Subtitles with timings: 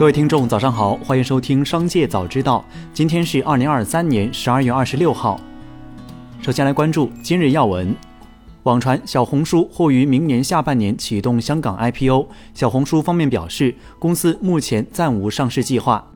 [0.00, 2.64] 各位听众，早上好，欢迎收听《商界早知道》。
[2.94, 5.38] 今天是二零二三年十二月二十六号。
[6.40, 7.94] 首先来关注今日要闻。
[8.62, 16.09] 网传小红书或于明年下半年启动香港 IPO，小红书方面表示，公司目前暂无上市计划。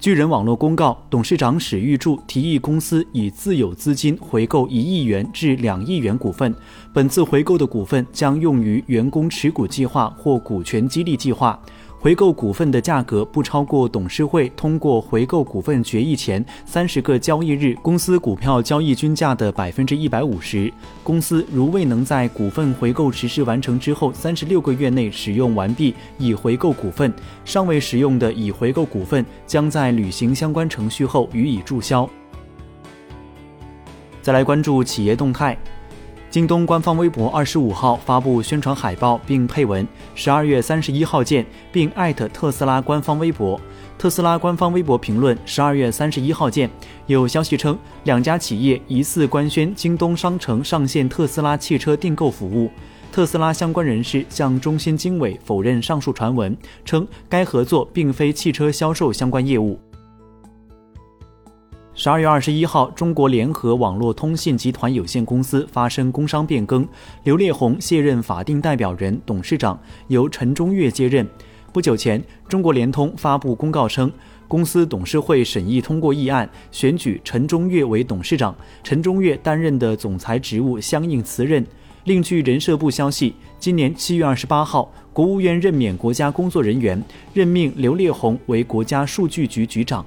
[0.00, 6.54] 巨人网络公告，董事长史玉柱提议公司以自有资金回购一亿元至两亿元股份，
[6.90, 11.60] 本次回购的股份将用于员工持股计划或股权激励计划。
[12.02, 20.72] 回购股份的价格不超过董事会通过回购股份决议前三十个交易日公司股票交易均价的百分之一百五十。
[21.04, 27.12] 公司如未能在股份回购实施完成之后三十六个月内使用完毕已回购股份，
[27.44, 32.08] 尚未使用的已回购股份将在履行相关程序后予以注销。
[34.22, 35.54] 再来关注企业动态。
[36.30, 39.84] 京东官方微博二十五号发布宣传海报，并配文
[40.14, 43.60] “十二月三十一号见”，并艾特特斯拉官方微博。
[43.98, 46.70] 特斯拉官方微博评论“十二月三十一号见”。
[47.08, 52.70] 有消息称，两家企业疑似官宣京东商城上线特斯拉汽车订购服务。
[53.10, 59.76] 特斯拉相关人士向中新经纬否认上述传闻，称该合作并非汽车销售相关业务。
[62.02, 66.88] 十二月二十一号，中国联合网络通信集团有限公司发生工商变更，
[67.24, 71.28] 刘烈宏卸任法定代表人、董事长，由陈中岳接任。
[71.74, 74.10] 不久前，中国联通发布公告称，
[74.48, 81.62] 公司董事会审议通过议案，选举陈中岳为董事长，陈中岳担任的总裁职务相应辞任。
[82.04, 90.02] 另据人社部消息，今年七月二十八号，国务院任免国家工作人员，任命刘烈宏为国家数据局局长。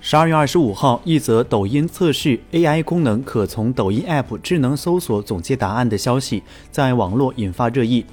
[0.00, 8.06] 十二月二十五号，一则抖音测试 AI 功能可从抖音 App 智能搜索总结答案的消息在网络引发热议。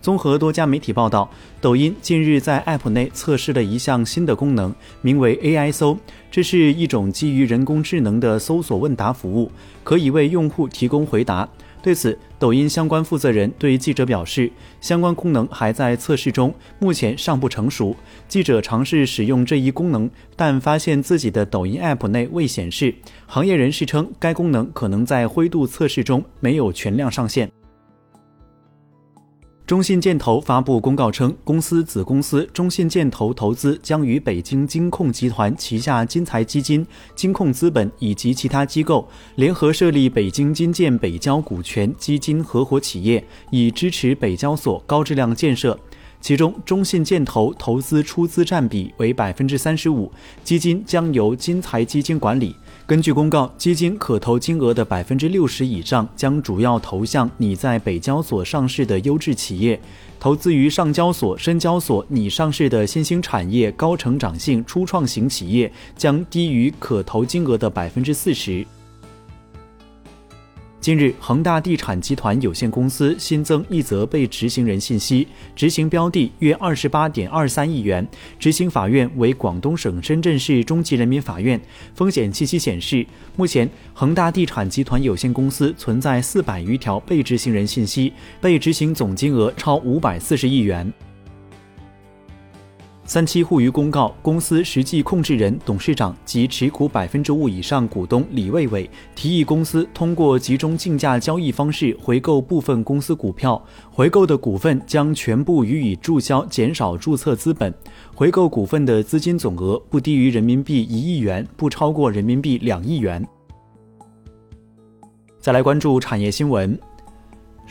[0.00, 1.28] 综合多家媒体报道，
[1.60, 5.98] 抖音近日在 App 内测试了一项新的功能，名为 AI 搜，
[6.30, 9.50] 这是一种基于人工智能的搜索问答服务，
[9.82, 11.48] 可以为用户提供回答。
[11.82, 14.50] 对此，抖音相关负责人对记者表示，
[14.80, 17.96] 相关功能还在测试中，目前尚不成熟。
[18.28, 22.94] 记者尝试使用这一功能，但发现自己的抖音 App 内未显示。
[23.26, 27.50] 行业人士称，该功能可能在灰度测试中没有全量上线。
[29.72, 45.78] 中信建投发布公告称，公司子公司中信建投投资将与北京金控集团旗下金财基金、金控资本以及其他机构联合设立北京金建北交股权基金合伙企业，以支持北交所高质量建设。
[46.22, 50.10] 其中，中信建投投资出资占比为百分之三十五，
[50.44, 52.54] 基金将由金财基金管理。
[52.86, 59.80] 根据公告，基金可投金额的百分之六十以上将主要投向拟在北交所上市的优质企业，
[60.20, 68.64] 投资于上交所、深交所拟上市的新兴产业、高成长性初创型企业将低于可投金额的百分之四十。
[70.82, 78.04] 近日，恒大地产集团有限公司新增一则被执行人信息，执行标的约二十八点二三亿元，
[78.36, 81.60] 执行法院为广东省深圳市中级人民法院。
[81.94, 83.06] 风险信息显示，
[83.36, 90.92] 目前恒大地产集团有限公司存在四百余条被执行人信息，被执行总金额超五百四十亿元。
[93.04, 107.74] 三七互娱公告，公司实际控制人、董事长及持股百分之五以上股东李卫伟提议公司通过集中竞价交易方式回购部分公司股票，回购的股份将全部予以注销，减少注册资本。
[108.14, 113.26] 回购股份的资金总额不低于人民币一亿元，不超过人民币两亿元。
[115.40, 116.78] 再来关注产业新闻。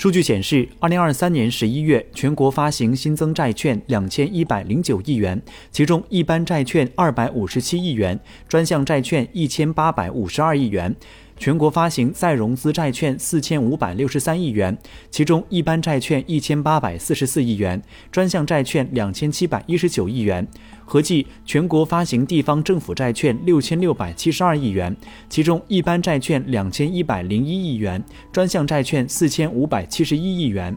[0.00, 5.38] 数据显示，二零二三年十一月，全国发行新增债券两千一百零九亿元，
[5.70, 8.18] 其中一般债券二百五十七亿元，
[8.48, 10.96] 专项债券一千八百五十二亿元。
[11.40, 14.76] 全国发行再融资债券四千五百六十三亿元，
[15.10, 20.46] 其中一般债券一千八百四十四亿元，专项债券两千七百一十九亿元。
[20.84, 24.94] 合计全国发行地方政府债券六千六百七十二亿元，
[25.30, 30.76] 其中一般债券两千一百零一亿元，专项债券四千五百七十一亿元。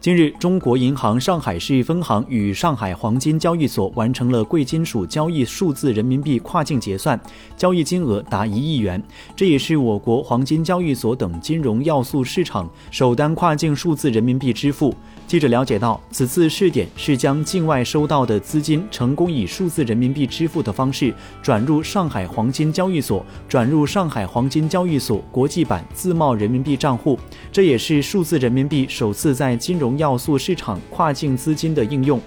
[0.00, 7.20] 近日，中国银行上海市分行与上海黄金交易所完成了贵金属交易数字人民币跨境结算，
[7.54, 9.02] 交易金额达一亿元。
[9.36, 14.94] 这也是我国黄金交易所等金融要素市场首单跨境数字人民币支付。
[15.30, 27.16] 记者了解到，此次试点是将境外收到的资金成功以数字人民币支付的方式转入上海黄金交易所，转入上海黄金交易所国际版自贸人民币账户。
[27.52, 32.20] 这也是数字人民币首次在金融要素市场跨境资金的应用。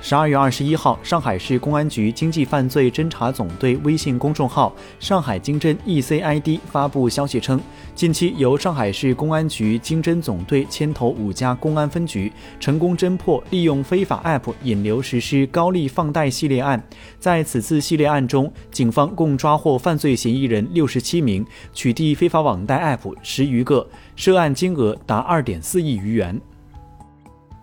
[0.00, 7.60] 十二月二十一号，上海市公安局经济犯罪侦查总队微信公众号“上海经侦 ECID” 发布消息称，
[7.96, 16.80] 近期由上海市公安局经侦总队牵头五家公安分局，成功侦破利用非法 App 引流实施高利放贷系列案。
[17.18, 21.44] 在此次系列案中，警方共抓获犯罪嫌疑人六十七名，
[21.74, 26.40] 取缔非法网贷 App 十余个，涉案金额达二点四亿余元。